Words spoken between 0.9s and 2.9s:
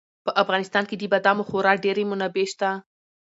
د بادامو خورا ډېرې منابع شته دي.